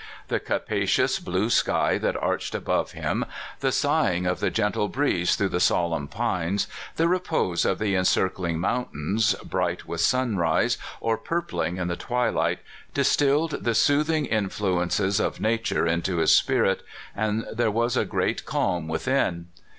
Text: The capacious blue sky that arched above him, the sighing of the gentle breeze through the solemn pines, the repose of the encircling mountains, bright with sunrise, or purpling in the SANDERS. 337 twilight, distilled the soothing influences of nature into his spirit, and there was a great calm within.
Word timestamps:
The 0.29 0.39
capacious 0.39 1.19
blue 1.19 1.51
sky 1.51 1.99
that 1.99 2.17
arched 2.17 2.55
above 2.55 2.93
him, 2.93 3.23
the 3.59 3.71
sighing 3.71 4.25
of 4.25 4.39
the 4.39 4.49
gentle 4.49 4.87
breeze 4.87 5.35
through 5.35 5.49
the 5.49 5.59
solemn 5.59 6.07
pines, 6.07 6.65
the 6.95 7.07
repose 7.07 7.65
of 7.65 7.77
the 7.77 7.93
encircling 7.93 8.57
mountains, 8.57 9.35
bright 9.43 9.85
with 9.85 10.01
sunrise, 10.01 10.79
or 10.99 11.19
purpling 11.19 11.77
in 11.77 11.87
the 11.87 11.93
SANDERS. 11.93 12.07
337 12.07 12.33
twilight, 12.33 12.59
distilled 12.95 13.63
the 13.63 13.75
soothing 13.75 14.25
influences 14.25 15.19
of 15.19 15.39
nature 15.39 15.85
into 15.85 16.17
his 16.17 16.33
spirit, 16.33 16.81
and 17.15 17.45
there 17.53 17.69
was 17.69 17.95
a 17.95 18.03
great 18.03 18.43
calm 18.43 18.87
within. 18.87 19.49